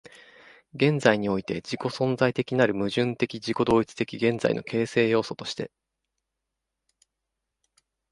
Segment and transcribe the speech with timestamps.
[0.73, 5.69] 現在において同時存在的なる矛盾的自己同一的現在の形成要素として、